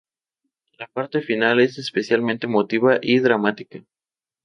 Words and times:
La 0.79 0.87
parte 0.87 1.21
final 1.21 1.59
es 1.59 1.77
especialmente 1.77 2.47
emotiva 2.47 2.97
y 3.03 3.19
dramática. 3.19 3.83